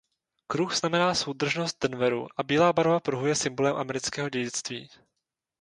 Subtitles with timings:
[0.47, 4.89] Kruh znamená soudržnost Denveru a bílá barva pruhu je symbolem amerického dědictví.